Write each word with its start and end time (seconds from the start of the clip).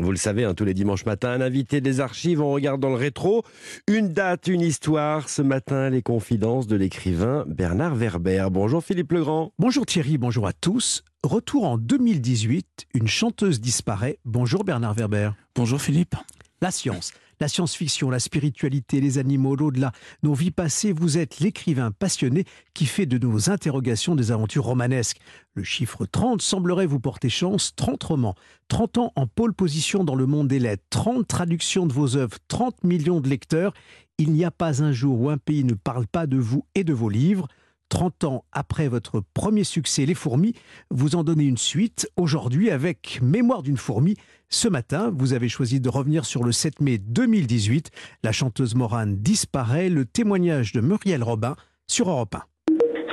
Vous 0.00 0.12
le 0.12 0.16
savez, 0.16 0.44
hein, 0.44 0.54
tous 0.54 0.64
les 0.64 0.74
dimanches 0.74 1.04
matins, 1.04 1.30
un 1.30 1.40
invité 1.40 1.80
des 1.80 2.00
archives, 2.00 2.40
on 2.40 2.52
regarde 2.52 2.80
dans 2.80 2.88
le 2.88 2.94
rétro. 2.94 3.42
Une 3.88 4.12
date, 4.12 4.46
une 4.46 4.60
histoire. 4.60 5.28
Ce 5.28 5.42
matin, 5.42 5.90
les 5.90 6.02
confidences 6.02 6.68
de 6.68 6.76
l'écrivain 6.76 7.44
Bernard 7.48 7.96
Werber. 7.96 8.46
Bonjour 8.50 8.82
Philippe 8.82 9.12
Legrand. 9.12 9.52
Bonjour 9.58 9.84
Thierry, 9.86 10.16
bonjour 10.16 10.46
à 10.46 10.52
tous. 10.52 11.02
Retour 11.24 11.64
en 11.64 11.78
2018, 11.78 12.86
une 12.94 13.08
chanteuse 13.08 13.60
disparaît. 13.60 14.18
Bonjour 14.24 14.62
Bernard 14.62 14.94
Werber. 14.94 15.30
Bonjour 15.56 15.80
Philippe. 15.80 16.14
La 16.62 16.70
science, 16.70 17.12
la 17.40 17.48
science-fiction, 17.48 18.10
la 18.10 18.18
spiritualité, 18.18 19.00
les 19.00 19.18
animaux, 19.18 19.56
l'au-delà, 19.56 19.92
nos 20.22 20.34
vies 20.34 20.50
passées, 20.50 20.92
vous 20.92 21.18
êtes 21.18 21.40
l'écrivain 21.40 21.90
passionné 21.90 22.44
qui 22.74 22.86
fait 22.86 23.06
de 23.06 23.18
nos 23.18 23.50
interrogations 23.50 24.14
des 24.14 24.32
aventures 24.32 24.64
romanesques. 24.64 25.18
Le 25.54 25.64
chiffre 25.64 26.06
30 26.06 26.42
semblerait 26.42 26.86
vous 26.86 27.00
porter 27.00 27.28
chance, 27.28 27.72
30 27.76 28.02
romans, 28.02 28.34
30 28.68 28.98
ans 28.98 29.12
en 29.16 29.26
pôle 29.26 29.54
position 29.54 30.04
dans 30.04 30.14
le 30.14 30.26
monde 30.26 30.48
des 30.48 30.58
lettres, 30.58 30.84
30 30.90 31.26
traductions 31.26 31.86
de 31.86 31.92
vos 31.92 32.16
œuvres, 32.16 32.38
30 32.48 32.84
millions 32.84 33.20
de 33.20 33.28
lecteurs. 33.28 33.72
Il 34.18 34.32
n'y 34.32 34.44
a 34.44 34.50
pas 34.50 34.82
un 34.82 34.92
jour 34.92 35.20
où 35.20 35.30
un 35.30 35.38
pays 35.38 35.64
ne 35.64 35.74
parle 35.74 36.06
pas 36.06 36.26
de 36.26 36.38
vous 36.38 36.64
et 36.74 36.84
de 36.84 36.92
vos 36.92 37.08
livres. 37.08 37.48
30 37.88 38.24
ans 38.24 38.44
après 38.52 38.88
votre 38.88 39.22
premier 39.34 39.64
succès 39.64 40.06
Les 40.06 40.14
Fourmis, 40.14 40.54
vous 40.90 41.16
en 41.16 41.24
donnez 41.24 41.44
une 41.44 41.56
suite 41.56 42.10
aujourd'hui 42.16 42.70
avec 42.70 43.20
Mémoire 43.22 43.62
d'une 43.62 43.76
fourmi. 43.76 44.14
Ce 44.48 44.68
matin, 44.68 45.10
vous 45.14 45.32
avez 45.32 45.48
choisi 45.48 45.80
de 45.80 45.88
revenir 45.88 46.24
sur 46.24 46.44
le 46.44 46.52
7 46.52 46.80
mai 46.80 46.98
2018. 46.98 47.90
La 48.22 48.32
chanteuse 48.32 48.74
Morane 48.74 49.16
disparaît, 49.16 49.88
le 49.88 50.04
témoignage 50.04 50.72
de 50.72 50.80
Muriel 50.80 51.22
Robin 51.22 51.54
sur 51.86 52.08
Europe 52.08 52.34
1. 52.34 52.42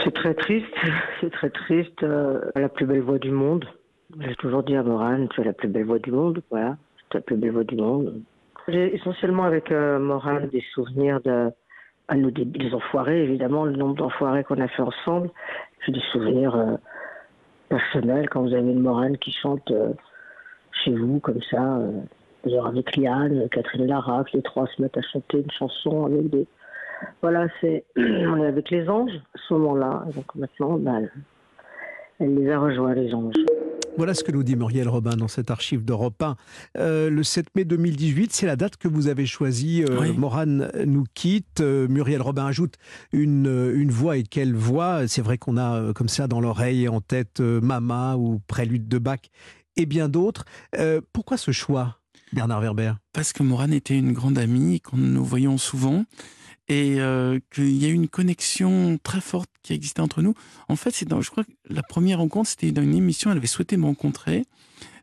C'est 0.04 0.14
très 0.14 0.34
triste, 0.36 0.68
c'est 1.20 1.32
très 1.32 1.50
triste. 1.50 2.04
Euh, 2.04 2.40
la 2.55 2.70
plus 2.70 2.86
belle 2.86 3.02
voix 3.02 3.18
du 3.18 3.32
monde. 3.32 3.66
J'ai 4.20 4.36
toujours 4.36 4.64
dit 4.64 4.76
à 4.76 4.84
Morane, 4.84 5.28
tu 5.30 5.42
es 5.42 5.44
la 5.44 5.54
plus 5.54 5.68
belle 5.68 5.86
voix 5.86 6.00
du 6.00 6.12
monde. 6.12 6.42
Voilà, 6.52 6.78
tu 7.10 7.18
la 7.18 7.22
plus 7.22 7.36
belle 7.38 7.52
voix 7.52 7.64
du 7.64 7.76
monde. 7.76 8.22
J'ai 8.68 8.96
essentiellement 8.96 9.44
avec 9.44 9.72
euh, 9.72 10.00
Morane 10.00 10.48
des 10.50 10.64
souvenirs 10.74 11.21
de 11.21 11.49
à 12.08 12.16
nous 12.16 12.32
des, 12.32 12.74
enfoirés, 12.74 13.24
évidemment, 13.24 13.66
le 13.66 13.76
nombre 13.76 13.96
d'enfoirés 13.96 14.44
qu'on 14.44 14.62
a 14.62 14.68
fait 14.68 14.82
ensemble. 14.82 15.30
J'ai 15.86 15.92
des 15.92 16.04
souvenirs 16.12 16.56
euh, 16.56 16.76
personnels 17.70 18.30
quand 18.30 18.42
vous 18.42 18.54
avez 18.54 18.72
une 18.72 18.82
Morane 18.82 19.18
qui 19.18 19.32
chante 19.32 19.70
euh, 19.72 19.94
chez 20.84 20.92
vous 20.92 21.20
comme 21.20 21.42
ça, 21.50 21.78
euh, 21.78 22.62
avec 22.64 22.96
Liane, 22.96 23.48
Catherine 23.50 23.88
Larac, 23.88 24.32
les 24.34 24.42
trois 24.44 24.68
se 24.68 24.82
mettent 24.82 24.98
à 24.98 25.02
chanter 25.02 25.40
une 25.40 25.52
chanson 25.52 26.06
avec 26.06 26.30
des. 26.30 26.48
Voilà, 27.22 27.48
c'est 27.60 27.84
on 27.98 28.38
est 28.38 28.48
avec 28.48 28.70
les 28.70 28.88
anges 28.88 29.20
ce 29.36 29.54
moment-là. 29.56 30.04
Donc 30.16 30.36
maintenant, 30.36 30.78
bah, 30.78 31.00
elle 32.20 32.36
les 32.36 32.52
a 32.52 32.60
rejoints 32.60 32.94
les 32.94 33.14
anges. 33.14 33.34
Voilà 33.98 34.13
ce 34.13 34.26
que 34.26 34.32
nous 34.34 34.43
dit 34.43 34.57
Muriel 34.57 34.90
Robin 34.90 35.15
dans 35.15 35.29
cette 35.29 35.49
archive 35.49 35.85
d'Europe 35.85 36.21
1. 36.21 36.35
Euh, 36.77 37.10
le 37.10 37.24
7 37.24 37.48
mai 37.55 37.63
2018, 37.63 38.34
c'est 38.34 38.46
la 38.46 38.57
date 38.57 38.76
que 38.76 38.90
vous 38.90 39.07
avez 39.07 39.26
choisie. 39.26 39.85
Euh, 39.85 40.13
Morane 40.13 40.70
nous 40.85 41.05
quitte. 41.13 41.62
Euh, 41.62 41.87
Muriel 41.87 42.21
Robin 42.21 42.46
ajoute 42.46 42.76
une, 43.13 43.71
une 43.74 43.91
voix 43.91 44.18
et 44.18 44.24
quelle 44.24 44.54
voix? 44.54 45.07
C'est 45.07 45.21
vrai 45.21 45.37
qu'on 45.37 45.57
a 45.57 45.93
comme 45.93 46.10
ça 46.10 46.27
dans 46.27 46.41
l'oreille 46.41 46.90
en 46.90 46.99
tête 46.99 47.40
Mama 47.40 48.18
ou 48.18 48.41
Prélude 48.48 48.90
de 48.90 48.98
Bach 48.98 49.20
et 49.77 49.85
bien 49.85 50.09
d'autres. 50.09 50.43
pourquoi 51.13 51.37
ce 51.37 51.52
choix, 51.52 51.99
Bernard 52.34 52.62
Werber? 52.62 52.93
Parce 53.13 53.32
que 53.32 53.43
Morane 53.43 53.74
était 53.74 53.98
une 53.98 54.12
grande 54.12 54.37
amie, 54.37 54.82
qu'on 54.82 54.98
nous 54.98 55.24
voyons 55.24 55.57
souvent 55.57 56.04
et 56.68 56.99
euh, 56.99 57.40
qu'il 57.54 57.76
y 57.77 57.85
a 57.85 57.90
eu 57.90 57.94
une 57.94 58.08
connexion 58.08 58.98
très 59.04 59.21
forte 59.21 59.49
qui 59.62 59.74
existait 59.74 60.02
entre 60.02 60.21
nous. 60.21 60.34
En 60.68 60.76
fait, 60.76 60.91
c'est 60.91 61.08
dans, 61.08 61.21
je 61.21 61.30
crois 61.30 61.44
que 61.44 61.52
la 61.70 61.84
première 61.84 62.20
rencontre, 62.20 62.49
c'était 62.49 62.71
dans 62.71 62.82
une 62.82 62.96
émission, 62.96 63.32
elle 63.32 63.38
avait 63.38 63.48
souhaité 63.48 63.77
me 63.77 63.85
rencontrer. 63.85 64.44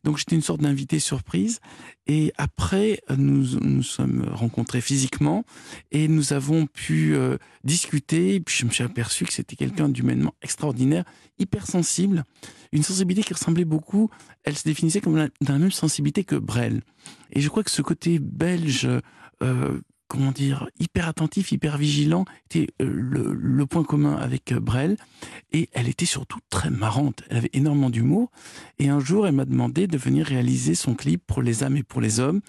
Donc 0.04 0.18
j'étais 0.18 0.34
une 0.34 0.42
sorte 0.42 0.60
d'invité 0.60 0.98
surprise. 0.98 1.60
Et 2.06 2.32
après, 2.36 3.00
nous 3.16 3.60
nous 3.60 3.82
sommes 3.84 4.28
rencontrés 4.32 4.80
physiquement 4.80 5.44
et 5.92 6.08
nous 6.08 6.32
avons 6.32 6.66
pu 6.66 7.14
euh, 7.14 7.38
discuter. 7.62 8.34
Et 8.34 8.40
puis 8.40 8.56
je 8.58 8.66
me 8.66 8.70
suis 8.70 8.82
aperçu 8.82 9.24
que 9.24 9.32
c'était 9.32 9.54
quelqu'un 9.54 9.88
d'humainement 9.88 10.34
extraordinaire, 10.42 11.04
hypersensible, 11.38 12.24
une 12.72 12.82
sensibilité 12.82 13.24
qui 13.24 13.34
ressemblait 13.34 13.64
beaucoup. 13.64 14.10
Elle 14.42 14.56
se 14.56 14.64
définissait 14.64 15.00
comme 15.00 15.16
la, 15.16 15.28
dans 15.40 15.52
la 15.52 15.60
même 15.60 15.70
sensibilité 15.70 16.24
que 16.24 16.36
Brel. 16.36 16.82
Et 17.30 17.40
je 17.40 17.48
crois 17.48 17.62
que 17.62 17.70
ce 17.70 17.82
côté 17.82 18.18
belge 18.18 18.88
euh, 19.42 19.80
comment 20.12 20.30
dire, 20.30 20.68
hyper 20.78 21.08
attentif, 21.08 21.52
hyper 21.52 21.78
vigilant, 21.78 22.26
était 22.50 22.70
euh, 22.82 23.34
le, 23.34 23.64
point 23.64 23.82
commun 23.82 24.14
avec 24.16 24.52
euh, 24.52 24.60
Brel. 24.60 24.98
Et 25.52 25.70
elle 25.72 25.88
était 25.88 26.04
surtout 26.04 26.38
très 26.50 26.68
marrante. 26.68 27.22
Elle 27.30 27.38
avait 27.38 27.50
énormément 27.54 27.88
d'humour. 27.88 28.30
Et 28.78 28.90
un 28.90 29.00
jour, 29.00 29.26
elle 29.26 29.34
m'a 29.34 29.46
demandé 29.46 29.86
de 29.86 29.96
venir 29.96 30.26
réaliser 30.26 30.74
son 30.74 30.94
clip 30.94 31.22
pour 31.26 31.40
les 31.40 31.64
âmes 31.64 31.78
et 31.78 31.82
pour 31.82 32.02
les 32.02 32.20
hommes. 32.20 32.42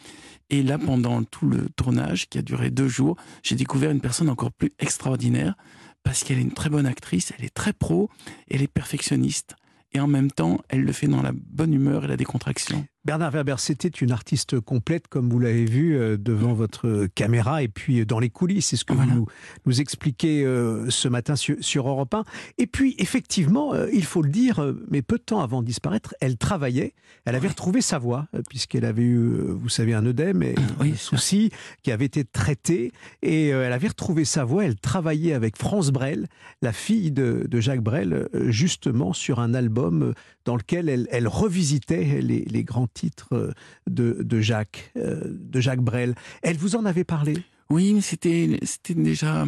Et 0.49 0.61
là, 0.61 0.77
pendant 0.77 1.23
tout 1.23 1.47
le 1.47 1.69
tournage, 1.77 2.27
qui 2.27 2.37
a 2.37 2.41
duré 2.41 2.69
deux 2.69 2.89
jours, 2.89 3.15
j'ai 3.43 3.55
découvert 3.55 3.91
une 3.91 4.01
personne 4.01 4.29
encore 4.29 4.51
plus 4.51 4.73
extraordinaire 4.79 5.55
parce 6.03 6.25
qu'elle 6.25 6.39
est 6.39 6.41
une 6.41 6.51
très 6.51 6.69
bonne 6.69 6.85
actrice, 6.85 7.31
elle 7.39 7.45
est 7.45 7.53
très 7.53 7.71
pro, 7.71 8.09
elle 8.49 8.61
est 8.61 8.67
perfectionniste 8.67 9.55
et 9.93 10.01
en 10.01 10.07
même 10.07 10.31
temps, 10.31 10.59
elle 10.67 10.81
le 10.81 10.91
fait 10.91 11.07
dans 11.07 11.21
la 11.21 11.31
bonne 11.33 11.73
humeur 11.73 12.03
et 12.03 12.07
la 12.07 12.17
décontraction. 12.17 12.85
Bernard 13.05 13.31
Werber, 13.31 13.55
c'était 13.57 13.89
une 13.89 14.13
artiste 14.13 14.61
complète, 14.61 15.09
comme 15.09 15.29
vous 15.29 15.39
l'avez 15.39 15.65
vu, 15.65 15.97
euh, 15.97 16.15
devant 16.17 16.53
votre 16.53 17.07
caméra 17.13 17.61
et 17.61 17.67
puis 17.67 17.99
euh, 17.99 18.05
dans 18.05 18.17
les 18.17 18.29
coulisses. 18.29 18.67
C'est 18.67 18.77
ce 18.77 18.85
que 18.85 18.93
vous 18.93 19.03
nous, 19.03 19.25
nous 19.65 19.81
expliquez 19.81 20.45
euh, 20.45 20.89
ce 20.89 21.09
matin 21.09 21.35
sur, 21.35 21.57
sur, 21.59 21.89
Europe 21.89 22.13
1. 22.13 22.23
Et 22.59 22.65
puis, 22.65 22.95
effectivement, 22.99 23.73
il 23.91 24.05
faut 24.05 24.21
le 24.21 24.29
dire, 24.29 24.73
mais 24.89 25.01
peu 25.01 25.17
de 25.17 25.23
temps 25.23 25.41
avant 25.41 25.61
de 25.61 25.67
disparaître, 25.67 26.15
elle 26.21 26.37
travaillait. 26.37 26.93
Elle 27.25 27.35
avait 27.35 27.49
retrouvé 27.49 27.81
sa 27.81 27.99
voix, 27.99 28.27
puisqu'elle 28.49 28.85
avait 28.85 29.03
eu, 29.03 29.19
vous 29.49 29.69
savez, 29.69 29.93
un 29.93 30.05
œdème 30.05 30.41
et 30.41 30.55
un 30.79 30.95
souci 30.95 31.51
qui 31.83 31.91
avait 31.91 32.05
été 32.05 32.23
traité. 32.23 32.93
Et 33.21 33.49
elle 33.49 33.73
avait 33.73 33.89
retrouvé 33.89 34.23
sa 34.23 34.45
voix. 34.45 34.63
Elle 34.63 34.75
travaillait 34.75 35.33
avec 35.33 35.57
France 35.57 35.91
Brel, 35.91 36.27
la 36.61 36.71
fille 36.71 37.11
de, 37.11 37.45
de 37.49 37.59
Jacques 37.59 37.83
Brel, 37.83 38.29
justement 38.47 39.11
sur 39.11 39.39
un 39.39 39.53
album 39.53 40.13
dans 40.45 40.55
lequel 40.55 40.89
elle, 40.89 41.07
elle 41.11 41.27
revisitait 41.27 42.19
les, 42.21 42.45
les 42.45 42.63
grands 42.63 42.87
titre 42.93 43.33
euh, 43.33 43.51
de, 43.87 44.39
Jacques, 44.39 44.91
euh, 44.97 45.21
de 45.25 45.59
Jacques 45.59 45.81
Brel. 45.81 46.15
Elle 46.41 46.57
vous 46.57 46.75
en 46.75 46.85
avait 46.85 47.03
parlé? 47.03 47.35
Oui, 47.69 47.93
mais 47.93 48.01
c'était, 48.01 48.59
déjà. 48.95 49.45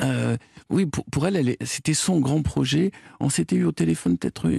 Euh, 0.00 0.36
oui, 0.68 0.86
pour, 0.86 1.26
elle, 1.26 1.56
c'était 1.62 1.94
son 1.94 2.20
grand 2.20 2.42
projet. 2.42 2.90
On 3.20 3.28
s'était 3.28 3.56
eu 3.56 3.64
au 3.64 3.72
téléphone 3.72 4.18
peut-être 4.18 4.50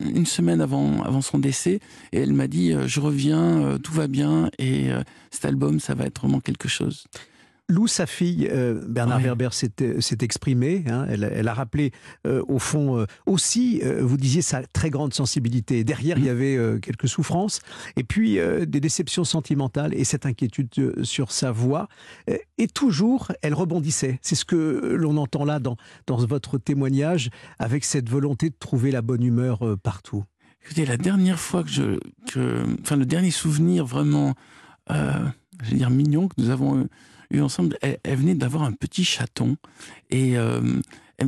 une 0.00 0.26
semaine 0.26 0.60
avant, 0.60 1.02
avant 1.02 1.20
son 1.20 1.38
décès, 1.38 1.80
et 2.12 2.20
elle 2.20 2.32
m'a 2.32 2.46
dit 2.46 2.72
Je 2.86 3.00
reviens, 3.00 3.78
tout 3.82 3.92
va 3.92 4.06
bien, 4.06 4.50
et 4.58 4.90
cet 5.32 5.46
album, 5.46 5.80
ça 5.80 5.94
va 5.94 6.04
être 6.04 6.20
vraiment 6.20 6.40
quelque 6.40 6.68
chose. 6.68 7.06
Lou, 7.70 7.86
sa 7.86 8.06
fille, 8.06 8.48
euh, 8.50 8.82
Bernard 8.88 9.20
Werber 9.20 9.50
euh, 9.82 10.00
s'est 10.00 10.18
exprimé. 10.22 10.84
Hein. 10.88 11.06
elle, 11.10 11.48
a 11.48 11.52
rappelé, 11.52 11.92
euh, 12.26 12.42
au 12.48 12.58
fond, 12.58 13.04
aussi, 13.26 13.82
vous 14.00 14.16
disiez, 14.16 14.40
sa 14.40 14.62
très 14.62 14.88
grande 14.88 15.12
sensibilité. 15.12 15.84
Derrière, 15.84 16.16
il 16.16 16.24
y 16.24 16.28
mm. 16.28 16.30
avait 16.30 16.80
quelques 16.80 17.08
souffrances, 17.08 17.60
et 17.96 18.04
puis 18.04 18.38
des 18.66 18.80
déceptions 18.80 19.24
sentimentales, 19.24 19.92
et 19.94 20.04
cette 20.04 20.24
inquiétude 20.24 21.04
sur 21.04 21.30
sa 21.30 21.52
voix. 21.52 21.88
et 22.26 22.68
toujours, 22.68 23.32
elle 23.42 23.54
rebondissait. 23.54 24.18
C'est 24.22 24.34
ce 24.34 24.46
que 24.46 24.94
l'on 24.96 25.18
entend 25.18 25.44
là 25.44 25.58
dans, 25.58 25.76
dans 26.06 26.16
votre 26.24 26.56
témoignage, 26.56 27.28
avec 27.58 27.84
cette 27.84 28.08
volonté 28.08 28.48
de 28.48 28.56
trouver 28.58 28.90
la 28.90 29.02
bonne 29.02 29.22
humeur 29.22 29.60
partout. 29.82 30.24
Écoutez, 30.64 30.86
la 30.86 30.96
dernière 30.96 31.38
fois 31.38 31.62
que 31.62 31.70
je. 31.70 31.98
Que, 32.32 32.64
enfin, 32.82 32.96
le 32.96 33.06
dernier 33.06 33.30
souvenir 33.30 33.84
vraiment, 33.84 34.34
je 34.88 35.70
veux 35.70 35.76
dire, 35.76 35.90
mignon 35.90 36.28
que 36.28 36.34
nous 36.38 36.48
avons 36.48 36.82
eu 36.82 36.86
ensemble, 37.36 37.78
elle, 37.82 38.16
venait 38.16 38.34
d'avoir 38.34 38.62
un 38.62 38.72
petit 38.72 39.04
chaton 39.04 39.56
et 40.10 40.36
euh, 40.38 40.80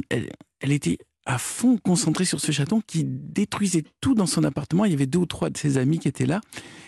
elle, 0.09 0.73
était 0.73 0.99
à 1.27 1.39
fond 1.39 1.77
concentrée 1.77 2.25
sur 2.25 2.41
ce 2.41 2.53
chaton 2.53 2.81
qui 2.87 3.05
détruisait 3.05 3.85
tout 4.01 4.15
dans 4.15 4.27
son 4.27 4.45
appartement. 4.45 4.85
Il 4.85 4.93
y 4.93 4.95
avait 4.95 5.07
deux 5.07 5.19
ou 5.19 5.27
trois 5.27 5.51
de 5.51 5.59
ses 5.59 5.79
amis 5.79 5.99
qui 5.99 6.09
étaient 6.09 6.27
là 6.27 6.41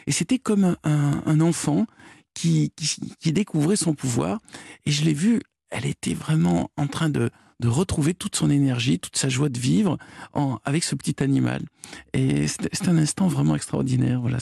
et 0.06 0.12
c'était 0.12 0.39
comme 0.39 0.77
un, 0.82 1.41
enfant 1.41 1.87
qui, 2.35 2.73
qui, 3.20 3.32
découvrait 3.32 3.76
son 3.76 3.94
pouvoir. 3.94 4.41
Et 4.87 4.91
je 4.91 5.05
l'ai 5.05 5.15
vue, 5.15 5.41
elle 5.70 5.87
était 5.87 6.15
vraiment 6.15 6.70
en 6.76 6.87
train 6.87 7.11
de, 7.11 7.31
de 7.62 7.69
retrouver 7.69 8.12
toute 8.12 8.37
son 8.37 8.50
énergie, 8.50 8.99
toute 8.99 9.17
sa 9.17 9.29
joie 9.29 9.49
de 9.49 9.59
vivre 9.59 9.97
en, 10.35 10.59
avec 10.64 10.82
ce 10.82 10.94
petit 10.94 11.23
animal. 11.23 11.62
Et 12.12 12.47
c'est 12.49 12.88
un 12.88 12.99
instant 12.99 13.29
vraiment 13.29 13.55
extraordinaire. 13.55 14.20
Voilà, 14.20 14.38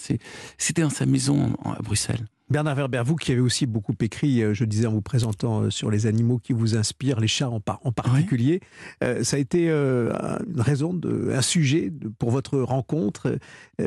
c'était 0.58 0.82
dans 0.82 0.90
sa 0.90 1.06
maison 1.06 1.54
à 1.64 1.82
Bruxelles. 1.82 2.26
Bernard 2.50 2.74
Werber, 2.74 3.02
vous 3.06 3.14
qui 3.14 3.30
avez 3.30 3.40
aussi 3.40 3.64
beaucoup 3.64 3.94
écrit, 4.00 4.42
euh, 4.42 4.54
je 4.54 4.64
disais 4.64 4.86
en 4.86 4.90
vous 4.90 5.02
présentant 5.02 5.60
euh, 5.60 5.70
sur 5.70 5.88
les 5.88 6.06
animaux 6.06 6.38
qui 6.38 6.52
vous 6.52 6.76
inspirent, 6.76 7.20
les 7.20 7.28
chats 7.28 7.48
en, 7.48 7.60
en 7.84 7.92
particulier, 7.92 8.60
euh, 9.04 9.22
ça 9.22 9.36
a 9.36 9.38
été 9.38 9.70
une 9.70 10.60
raison, 10.60 10.92
de, 10.92 11.30
un 11.32 11.42
sujet 11.42 11.92
pour 12.18 12.32
votre 12.32 12.58
rencontre. 12.58 13.38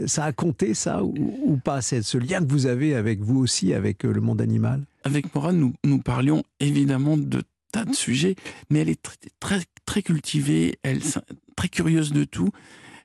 ça 0.06 0.24
a 0.24 0.32
compté 0.32 0.74
ça 0.74 1.04
ou, 1.04 1.60
pas, 1.62 1.82
ce 1.82 2.18
lien 2.18 2.40
que 2.40 2.50
vous 2.50 2.66
avez 2.66 2.96
avec 2.96 3.20
vous 3.20 3.40
aussi, 3.40 3.74
avec 3.74 4.04
le 4.04 4.22
monde 4.22 4.40
animal? 4.40 4.86
Avec 5.04 5.36
Maura, 5.36 5.52
nous, 5.52 5.74
nous 5.84 6.00
parlions 6.00 6.44
évidemment 6.62 7.18
de 7.18 7.44
tas 7.74 7.86
de 7.86 7.94
sujets, 7.94 8.36
mais 8.70 8.80
elle 8.80 8.90
est 8.90 9.02
très, 9.02 9.18
très, 9.40 9.62
très 9.86 10.02
cultivée, 10.02 10.80
elle 10.84 11.02
très 11.56 11.68
curieuse 11.68 12.14
de 12.14 12.24
tout. 12.24 12.52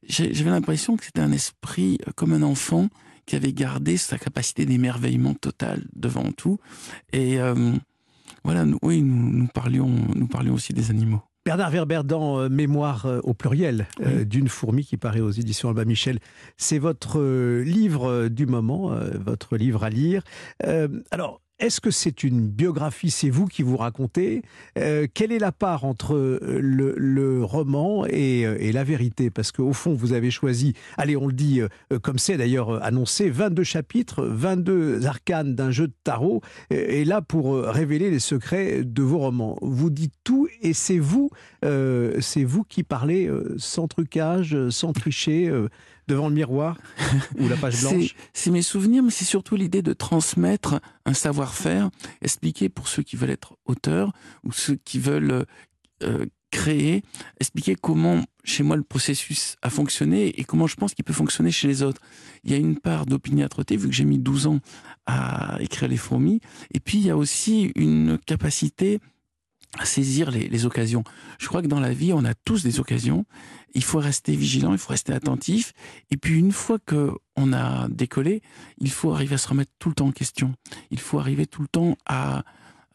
J'avais 0.08 0.50
l'impression 0.50 0.96
que 0.96 1.04
c'était 1.04 1.20
un 1.20 1.32
esprit 1.32 1.98
comme 2.14 2.32
un 2.32 2.42
enfant 2.42 2.88
qui 3.26 3.34
avait 3.36 3.52
gardé 3.52 3.96
sa 3.96 4.16
capacité 4.16 4.64
d'émerveillement 4.64 5.34
total 5.34 5.84
devant 5.94 6.30
tout. 6.32 6.58
Et 7.12 7.38
voilà, 8.44 8.64
oui, 8.82 9.02
nous, 9.02 9.48
parlions, 9.48 9.90
nous 10.14 10.28
parlions 10.28 10.54
aussi 10.54 10.72
des 10.72 10.90
animaux. 10.90 11.20
Bernard 11.48 11.70
Werber 11.70 12.02
dans 12.04 12.40
euh, 12.40 12.48
Mémoire 12.50 13.06
euh, 13.06 13.20
au 13.22 13.32
pluriel 13.32 13.86
euh, 14.00 14.24
d'une 14.24 14.48
fourmi 14.48 14.84
qui 14.84 14.98
paraît 14.98 15.20
aux 15.20 15.30
éditions 15.30 15.70
Alba 15.70 15.86
Michel. 15.86 16.18
C'est 16.58 16.78
votre 16.78 17.22
livre 17.62 18.28
du 18.28 18.44
moment, 18.44 18.92
votre 19.14 19.56
livre 19.56 19.82
à 19.82 19.88
lire. 19.88 20.22
alors, 21.10 21.40
est-ce 21.58 21.80
que 21.80 21.90
c'est 21.90 22.22
une 22.22 22.46
biographie, 22.46 23.10
c'est 23.10 23.30
vous 23.30 23.46
qui 23.46 23.62
vous 23.64 23.76
racontez 23.76 24.42
euh, 24.78 25.08
Quelle 25.12 25.32
est 25.32 25.40
la 25.40 25.50
part 25.50 25.84
entre 25.84 26.14
euh, 26.14 26.38
le, 26.60 27.44
roman 27.44 28.04
euh, 28.04 28.56
et, 28.60 28.72
la 28.72 28.84
vérité? 28.84 29.30
Parce 29.30 29.50
qu'au 29.50 29.72
fond, 29.72 29.92
vous 29.94 30.12
avez 30.12 30.30
choisi, 30.30 30.74
allez, 30.96 31.16
on 31.16 31.26
le 31.26 31.32
dit 31.32 31.60
comme 32.02 32.18
c'est 32.18 32.36
d'ailleurs 32.36 32.82
annoncé, 32.84 33.28
22 33.28 33.64
chapitres, 33.64 34.24
22 34.24 35.06
arcanes 35.06 35.54
d'un 35.56 35.70
jeu 35.70 35.88
de 35.88 35.94
tarot, 36.04 36.42
et 36.70 37.04
là 37.04 37.22
pour 37.22 37.56
révéler 37.56 38.10
les 38.10 38.20
secrets 38.20 38.84
de 38.84 39.02
vos 39.02 39.18
romans. 39.18 39.58
Vous 39.60 39.90
dites 39.90 40.14
tout 40.22 40.48
et 40.62 40.72
c'est 40.72 40.98
vous, 40.98 41.30
c'est 41.62 42.44
vous 42.44 42.64
qui 42.64 42.84
parlez 42.84 43.30
sans 43.56 43.88
trucage, 43.88 44.56
sans 44.68 44.92
tricher 44.92 45.50
devant 46.08 46.28
le 46.28 46.34
miroir 46.34 46.76
ou 47.38 47.48
la 47.48 47.56
page 47.56 47.80
blanche 47.82 48.16
C'est 48.32 48.50
mes 48.50 48.62
souvenirs, 48.62 49.02
mais 49.02 49.10
c'est 49.10 49.24
surtout 49.24 49.54
l'idée 49.54 49.82
de 49.82 49.92
transmettre 49.92 50.80
un 51.04 51.14
savoir-faire, 51.14 51.90
expliquer 52.22 52.68
pour 52.68 52.88
ceux 52.88 53.02
qui 53.02 53.14
veulent 53.14 53.30
être 53.30 53.56
auteurs 53.66 54.12
ou 54.42 54.50
ceux 54.50 54.74
qui 54.74 54.98
veulent 54.98 55.44
euh, 56.02 56.26
créer, 56.50 57.02
expliquer 57.40 57.74
comment 57.74 58.24
chez 58.42 58.62
moi 58.62 58.76
le 58.76 58.82
processus 58.82 59.56
a 59.60 59.68
fonctionné 59.68 60.40
et 60.40 60.44
comment 60.44 60.66
je 60.66 60.76
pense 60.76 60.94
qu'il 60.94 61.04
peut 61.04 61.12
fonctionner 61.12 61.50
chez 61.50 61.68
les 61.68 61.82
autres. 61.82 62.00
Il 62.44 62.50
y 62.50 62.54
a 62.54 62.56
une 62.56 62.78
part 62.78 63.04
d'opiniâtreté, 63.04 63.76
vu 63.76 63.88
que 63.88 63.94
j'ai 63.94 64.06
mis 64.06 64.18
12 64.18 64.46
ans 64.46 64.60
à 65.06 65.58
écrire 65.60 65.88
Les 65.88 65.98
fourmis, 65.98 66.40
et 66.72 66.80
puis 66.80 66.98
il 66.98 67.06
y 67.06 67.10
a 67.10 67.16
aussi 67.16 67.72
une 67.76 68.18
capacité 68.26 69.00
à 69.78 69.84
saisir 69.84 70.30
les, 70.30 70.66
occasions. 70.66 71.04
Je 71.38 71.46
crois 71.48 71.62
que 71.62 71.66
dans 71.66 71.80
la 71.80 71.92
vie, 71.92 72.12
on 72.12 72.24
a 72.24 72.34
tous 72.34 72.62
des 72.62 72.80
occasions. 72.80 73.26
Il 73.74 73.84
faut 73.84 73.98
rester 73.98 74.34
vigilant, 74.34 74.72
il 74.72 74.78
faut 74.78 74.90
rester 74.90 75.12
attentif. 75.12 75.72
Et 76.10 76.16
puis 76.16 76.38
une 76.38 76.52
fois 76.52 76.78
que 76.78 77.12
on 77.36 77.52
a 77.52 77.88
décollé, 77.88 78.42
il 78.78 78.90
faut 78.90 79.12
arriver 79.12 79.34
à 79.34 79.38
se 79.38 79.48
remettre 79.48 79.72
tout 79.78 79.90
le 79.90 79.94
temps 79.94 80.06
en 80.06 80.12
question. 80.12 80.54
Il 80.90 80.98
faut 80.98 81.18
arriver 81.18 81.46
tout 81.46 81.62
le 81.62 81.68
temps 81.68 81.96
à 82.06 82.44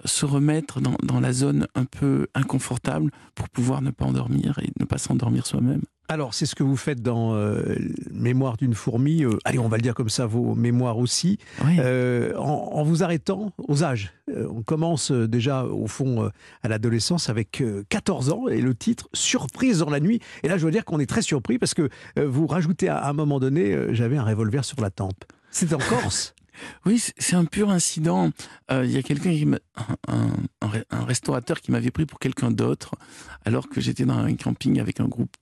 se 0.05 0.25
remettre 0.25 0.81
dans 0.81 1.19
la 1.19 1.31
zone 1.31 1.67
un 1.75 1.85
peu 1.85 2.27
inconfortable 2.33 3.11
pour 3.35 3.47
pouvoir 3.49 3.81
ne 3.81 3.91
pas 3.91 4.05
endormir 4.05 4.59
et 4.59 4.71
ne 4.79 4.85
pas 4.85 4.97
s'endormir 4.97 5.45
soi-même. 5.45 5.83
Alors, 6.09 6.33
c'est 6.33 6.45
ce 6.45 6.53
que 6.53 6.63
vous 6.63 6.75
faites 6.75 7.01
dans 7.01 7.33
euh, 7.33 7.75
Mémoire 8.11 8.57
d'une 8.57 8.73
fourmi. 8.73 9.23
Euh, 9.23 9.37
allez, 9.45 9.59
on 9.59 9.69
va 9.69 9.77
le 9.77 9.81
dire 9.81 9.95
comme 9.95 10.09
ça, 10.09 10.25
vos 10.25 10.53
mémoires 10.53 10.97
aussi. 10.97 11.37
Euh, 11.63 12.35
en, 12.35 12.83
vous 12.83 13.03
arrêtant 13.03 13.53
aux 13.57 13.83
âges. 13.83 14.13
on 14.27 14.61
commence 14.61 15.11
déjà, 15.11 15.65
au 15.65 15.87
fond, 15.87 16.29
à 16.61 16.67
l'adolescence 16.67 17.29
avec 17.29 17.63
14 17.89 18.31
ans 18.31 18.47
et 18.49 18.59
le 18.61 18.75
titre 18.75 19.07
Surprise 19.13 19.79
dans 19.79 19.89
la 19.89 20.01
nuit. 20.01 20.19
Et 20.43 20.49
là, 20.49 20.57
je 20.57 20.65
veux 20.65 20.71
dire 20.71 20.83
qu'on 20.83 20.99
est 20.99 21.05
très 21.05 21.21
surpris 21.21 21.57
parce 21.57 21.73
que 21.73 21.89
vous 22.17 22.47
rajoutez 22.47 22.89
à, 22.89 23.07
un 23.07 23.13
moment 23.13 23.39
donné, 23.39 23.75
j'avais 23.91 24.17
un 24.17 24.23
revolver 24.23 24.65
sur 24.65 24.81
la 24.81 24.89
tempe. 24.89 25.23
C'est 25.51 25.73
en 25.73 25.77
Corse 25.77 26.35
oui, 26.85 27.01
c'est 27.17 27.35
un 27.35 27.45
pur 27.45 27.69
incident. 27.69 28.31
Euh, 28.71 28.85
il 28.85 28.91
y 28.91 28.97
a 28.97 29.03
quelqu'un 29.03 29.31
qui 29.31 29.47
un, 30.07 30.77
un, 30.91 31.05
restaurateur 31.05 31.61
qui 31.61 31.71
m'avait 31.71 31.91
pris 31.91 32.05
pour 32.05 32.19
quelqu'un 32.19 32.51
d'autre, 32.51 32.95
alors 33.45 33.67
que 33.69 33.81
j'étais 33.81 34.05
dans 34.05 34.17
un 34.17 34.33
camping 34.35 34.79
avec 34.79 34.99
un 34.99 35.07
groupe 35.07 35.35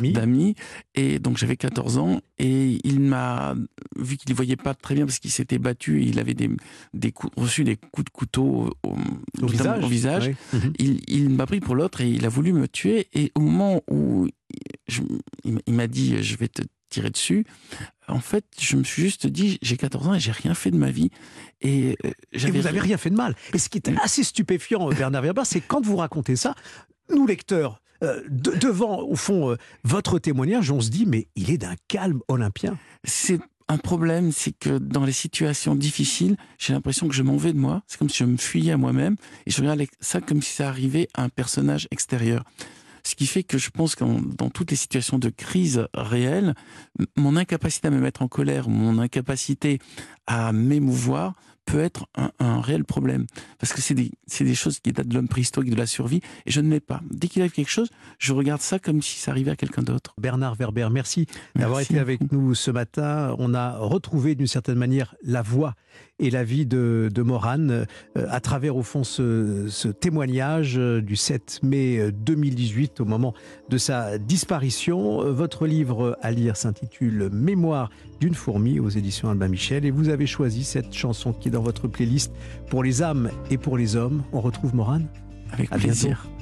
d'amis. 0.00 0.54
Et 0.94 1.18
donc 1.18 1.38
j'avais 1.38 1.56
14 1.56 1.98
ans, 1.98 2.20
et 2.38 2.78
il 2.84 3.00
m'a 3.00 3.54
vu 3.96 4.16
qu'il 4.16 4.30
ne 4.30 4.36
voyait 4.36 4.56
pas 4.56 4.74
très 4.74 4.94
bien 4.94 5.06
parce 5.06 5.18
qu'il 5.18 5.30
s'était 5.30 5.58
battu, 5.58 6.02
et 6.02 6.06
il 6.06 6.18
avait 6.18 6.34
des, 6.34 6.50
des 6.94 7.12
reçu 7.36 7.64
des 7.64 7.76
coups 7.76 8.06
de 8.06 8.10
couteau 8.10 8.74
au, 8.82 9.46
visage. 9.46 10.30
Mhm. 10.52 10.72
Il, 10.78 11.00
il 11.08 11.28
m'a 11.30 11.46
pris 11.46 11.60
pour 11.60 11.74
l'autre 11.74 12.00
et 12.00 12.08
il 12.08 12.24
a 12.24 12.28
voulu 12.28 12.52
me 12.52 12.68
tuer. 12.68 13.08
Et 13.12 13.32
au 13.34 13.40
moment 13.40 13.82
où 13.90 14.28
il 15.66 15.74
m'a 15.74 15.86
dit 15.86 16.22
je 16.22 16.36
vais 16.36 16.48
te 16.48 16.62
tirer 16.92 17.10
dessus. 17.10 17.46
En 18.08 18.20
fait, 18.20 18.44
je 18.58 18.76
me 18.76 18.84
suis 18.84 19.02
juste 19.02 19.26
dit, 19.26 19.58
j'ai 19.62 19.76
14 19.76 20.08
ans 20.08 20.14
et 20.14 20.20
j'ai 20.20 20.32
rien 20.32 20.54
fait 20.54 20.70
de 20.70 20.76
ma 20.76 20.90
vie. 20.90 21.10
Et, 21.60 21.96
euh, 22.04 22.10
vous 22.34 22.62
n'avez 22.62 22.80
rien 22.80 22.96
fait 22.96 23.10
de 23.10 23.16
mal. 23.16 23.34
Et 23.54 23.58
ce 23.58 23.68
qui 23.68 23.78
est 23.78 23.88
assez 24.02 24.24
stupéfiant, 24.24 24.90
euh, 24.90 24.94
Bernard 24.94 25.22
Werber, 25.22 25.42
c'est 25.44 25.60
quand 25.60 25.84
vous 25.84 25.96
racontez 25.96 26.36
ça, 26.36 26.54
nous 27.10 27.26
lecteurs, 27.26 27.80
euh, 28.02 28.22
devant, 28.28 29.02
au 29.02 29.14
fond, 29.14 29.56
votre 29.84 30.18
témoignage, 30.18 30.70
on 30.70 30.80
se 30.80 30.90
dit, 30.90 31.06
mais 31.06 31.28
il 31.36 31.50
est 31.50 31.58
d'un 31.58 31.76
calme 31.88 32.20
olympien. 32.28 32.76
C'est 33.04 33.40
un 33.68 33.78
problème, 33.78 34.32
c'est 34.32 34.52
que 34.52 34.78
dans 34.78 35.04
les 35.04 35.12
situations 35.12 35.74
difficiles, 35.74 36.36
j'ai 36.58 36.74
l'impression 36.74 37.08
que 37.08 37.14
je 37.14 37.22
m'en 37.22 37.36
vais 37.36 37.52
de 37.52 37.58
moi. 37.58 37.82
C'est 37.86 37.98
comme 37.98 38.10
si 38.10 38.18
je 38.18 38.24
me 38.24 38.36
fuyais 38.36 38.72
à 38.72 38.76
moi-même 38.76 39.16
et 39.46 39.50
je 39.50 39.60
regarde 39.60 39.82
ça 40.00 40.20
comme 40.20 40.42
si 40.42 40.52
ça 40.52 40.68
arrivait 40.68 41.08
à 41.14 41.22
un 41.22 41.28
personnage 41.28 41.88
extérieur. 41.90 42.44
Ce 43.04 43.14
qui 43.14 43.26
fait 43.26 43.42
que 43.42 43.58
je 43.58 43.70
pense 43.70 43.94
que 43.94 44.04
dans 44.36 44.50
toutes 44.50 44.70
les 44.70 44.76
situations 44.76 45.18
de 45.18 45.28
crise 45.28 45.86
réelle, 45.94 46.54
mon 47.16 47.36
incapacité 47.36 47.88
à 47.88 47.90
me 47.90 48.00
mettre 48.00 48.22
en 48.22 48.28
colère, 48.28 48.68
mon 48.68 48.98
incapacité 48.98 49.78
à 50.26 50.52
m'émouvoir 50.52 51.34
peut 51.64 51.80
être 51.80 52.06
un, 52.38 52.60
réel 52.60 52.84
problème. 52.84 53.26
Parce 53.58 53.72
que 53.72 53.80
c'est 53.80 53.94
des, 53.94 54.10
des, 54.40 54.54
choses 54.54 54.80
qui 54.80 54.92
datent 54.92 55.08
de 55.08 55.14
l'homme 55.14 55.28
préhistorique, 55.28 55.70
de 55.70 55.76
la 55.76 55.86
survie, 55.86 56.20
et 56.46 56.50
je 56.50 56.60
ne 56.60 56.70
l'ai 56.70 56.80
pas. 56.80 57.00
Dès 57.10 57.28
qu'il 57.28 57.42
arrive 57.42 57.52
quelque 57.52 57.70
chose, 57.70 57.88
je 58.18 58.32
regarde 58.32 58.60
ça 58.60 58.78
comme 58.78 59.02
si 59.02 59.18
ça 59.18 59.30
arrivait 59.30 59.52
à 59.52 59.56
quelqu'un 59.56 59.82
d'autre. 59.82 60.14
Bernard 60.18 60.56
Werber, 60.56 60.88
merci, 60.90 61.26
d'avoir 61.54 61.80
été 61.80 61.98
avec 61.98 62.32
nous 62.32 62.54
ce 62.54 62.70
matin. 62.70 63.34
On 63.38 63.54
a 63.54 63.78
retrouvé 63.78 64.34
d'une 64.34 64.46
certaine 64.46 64.78
manière 64.78 65.14
la 65.22 65.42
voix 65.42 65.74
et 66.22 66.30
la 66.30 66.44
vie 66.44 66.64
de, 66.64 67.10
de 67.12 67.22
Morane 67.22 67.86
euh, 68.16 68.26
à 68.30 68.40
travers 68.40 68.76
au 68.76 68.82
fond 68.82 69.04
ce, 69.04 69.66
ce, 69.68 69.88
témoignage 69.88 70.78
euh, 70.78 71.02
du 71.02 71.16
7 71.16 71.60
mai 71.64 72.12
2018 72.12 73.00
euh, 73.00 73.02
au 73.02 73.06
moment 73.06 73.34
de 73.68 73.76
sa 73.76 74.18
disparition. 74.18 75.32
Votre 75.32 75.66
livre 75.66 76.16
à 76.22 76.30
lire 76.30 76.56
s'intitule 76.56 77.28
Mémoire 77.32 77.90
d'une 78.20 78.34
fourmi 78.34 78.78
aux 78.78 78.88
éditions 78.88 79.30
Albin 79.30 79.48
Michel 79.48 79.84
et 79.84 79.90
vous 79.90 80.08
avez 80.08 80.26
choisi 80.26 80.62
cette 80.62 80.94
chanson 80.94 81.32
qui 81.32 81.48
est 81.48 81.52
dans 81.52 81.62
votre 81.62 81.88
playlist 81.88 82.32
pour 82.70 82.84
les 82.84 83.02
âmes 83.02 83.30
et 83.50 83.58
pour 83.58 83.76
les 83.76 83.96
hommes. 83.96 84.22
On 84.32 84.40
retrouve 84.40 84.74
Morane 84.74 85.08
Avec 85.52 85.70
plaisir. 85.70 86.28
les 86.28 86.32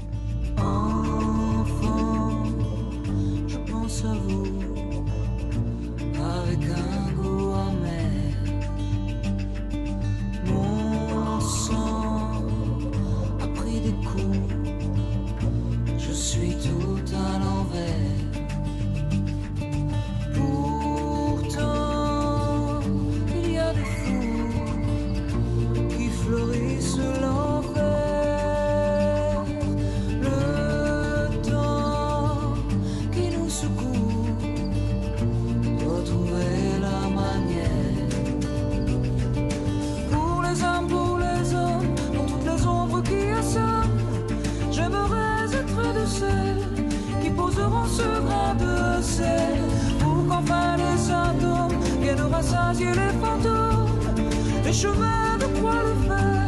les 54.71 54.77
chemins 54.77 55.37
de 55.41 55.47
croix 55.59 55.83
le 55.83 55.95
fer 56.07 56.40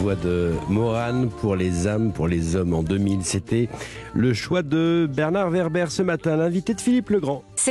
voix 0.00 0.14
de 0.14 0.52
Morane 0.70 1.28
pour 1.28 1.56
les 1.56 1.86
âmes, 1.86 2.12
pour 2.12 2.26
les 2.26 2.56
hommes 2.56 2.72
en 2.72 2.82
2000. 2.82 3.22
C'était 3.22 3.68
le 4.14 4.32
choix 4.32 4.62
de 4.62 5.06
Bernard 5.14 5.50
Werber 5.50 5.86
ce 5.90 6.02
matin, 6.02 6.36
l'invité 6.36 6.72
de 6.72 6.80
Philippe 6.80 7.10
Legrand. 7.10 7.44